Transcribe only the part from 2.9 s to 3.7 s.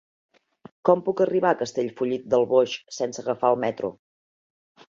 sense agafar el